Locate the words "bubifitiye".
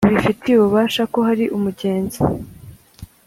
0.05-0.55